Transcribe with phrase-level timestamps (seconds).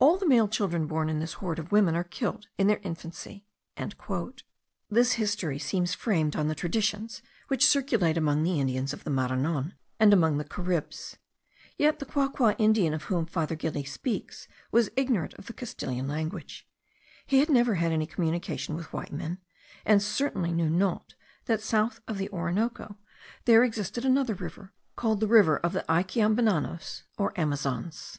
[0.00, 3.46] All the male children born in this horde of women are killed in their infancy."
[4.88, 9.74] This history seems framed on the traditions which circulate among the Indians of the Maranon,
[10.00, 11.18] and among the Caribs;
[11.78, 16.66] yet the Quaqua Indian, of whom Father Gili speaks, was ignorant of the Castilian language;
[17.24, 19.38] he had never had any communication with white men;
[19.86, 21.14] and certainly knew not,
[21.44, 22.98] that south of the Orinoco
[23.44, 28.18] there existed another river, called the river of the Aikeambenanos, or Amazons.